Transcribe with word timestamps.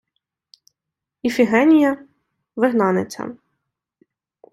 Іфігенія-— 1.29 1.91
вигнаниця 2.61 3.29